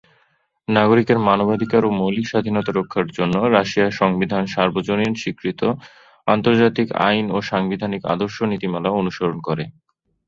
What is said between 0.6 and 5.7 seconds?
নাগরিকের মানবাধিকার ও মৌলিক স্বাধীনতা রক্ষার জন্য রাশিয়ার সংবিধান সার্বজনীন স্বীকৃত